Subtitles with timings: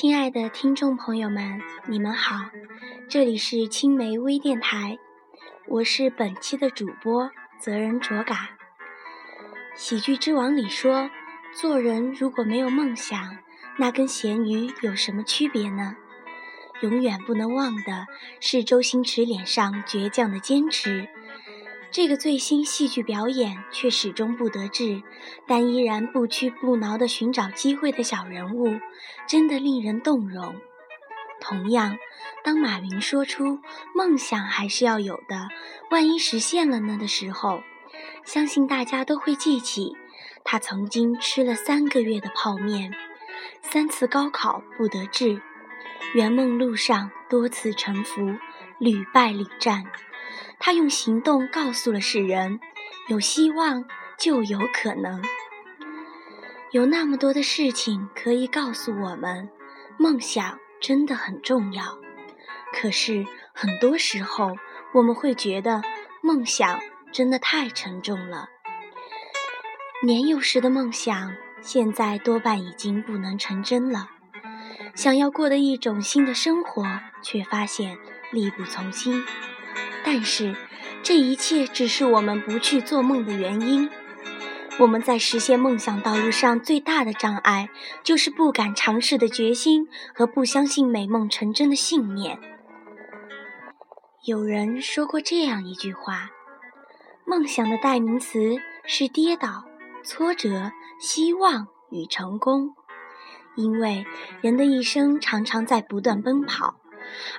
[0.00, 2.48] 亲爱的听众朋友们，你们好，
[3.06, 4.98] 这里是青梅微电台，
[5.68, 8.48] 我是本期的主播泽仁卓嘎。
[9.74, 11.10] 喜剧之王里说，
[11.52, 13.36] 做人如果没有梦想，
[13.76, 15.94] 那跟咸鱼有什么区别呢？
[16.80, 18.06] 永远不能忘的
[18.40, 21.10] 是周星驰脸上倔强的坚持。
[21.92, 25.02] 这个最新戏剧表演却始终不得志，
[25.46, 28.78] 但依然不屈不挠地寻找机会的小人物，
[29.26, 30.54] 真的令人动容。
[31.40, 31.96] 同样，
[32.44, 33.58] 当马云说出
[33.92, 35.48] “梦想还是要有的，
[35.90, 37.62] 万一实现了呢”的时候，
[38.24, 39.96] 相信大家都会记起
[40.44, 42.94] 他曾经吃了三个月的泡面，
[43.62, 45.42] 三次高考不得志，
[46.14, 48.36] 圆梦路上多次沉浮，
[48.78, 49.86] 屡败屡战。
[50.58, 52.60] 他用行动告诉了世人：
[53.08, 53.84] 有希望
[54.18, 55.22] 就有可能。
[56.70, 59.48] 有那么多的事情可以告诉我们，
[59.98, 61.98] 梦想真的很重要。
[62.72, 64.56] 可是很多时候，
[64.94, 65.82] 我们会觉得
[66.22, 66.78] 梦想
[67.12, 68.48] 真的太沉重了。
[70.04, 74.08] 年幼时的梦想，现在多半已经不能成真了。
[74.94, 76.84] 想要过的一种新的生活，
[77.20, 77.98] 却发现
[78.30, 79.24] 力不从心。
[80.12, 80.56] 但是，
[81.04, 83.88] 这一切只是我们不去做梦的原因。
[84.80, 87.68] 我们在实现梦想道路上最大的障碍，
[88.02, 92.40] 就是不敢尝试的决心和不相信美梦成真的信念。
[94.26, 96.30] 有人说过这样一句话：
[97.24, 99.64] 梦想的代名词是跌倒、
[100.02, 102.74] 挫折、希望与成功，
[103.54, 104.04] 因为
[104.40, 106.80] 人的一生常常在不断奔跑。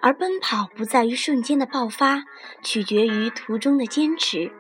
[0.02, 2.24] 而奔跑不在于瞬间的爆发，
[2.62, 4.52] 取决于途中的坚持。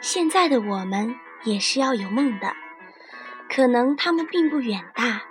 [0.00, 2.54] 现在的我们也是要有梦的，
[3.48, 5.22] 可能他们并不远大，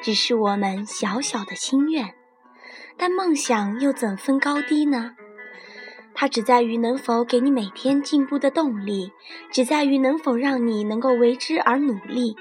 [0.00, 2.14] 只是我们小小的心愿。
[2.96, 5.14] 但梦想又怎分高低呢？
[6.14, 9.12] 它只在于能否给你每天进步的动力，
[9.50, 12.34] 只在于能否让你能够为之而努力。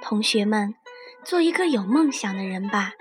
[0.00, 0.74] 同学们，
[1.22, 2.92] 做一个有梦想的人吧。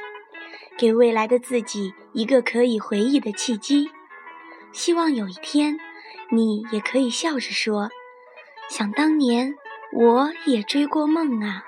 [0.77, 3.89] 给未来的自己一个可以回忆的契机，
[4.71, 5.77] 希望有一天，
[6.31, 7.89] 你也可以笑着说
[8.69, 9.55] ：“想当年，
[9.93, 11.63] 我也追过梦啊。”